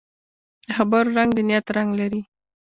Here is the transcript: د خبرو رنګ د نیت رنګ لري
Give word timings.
د 0.65 0.69
خبرو 0.77 1.13
رنګ 1.17 1.31
د 1.35 1.39
نیت 1.47 1.67
رنګ 1.77 1.89
لري 1.99 2.21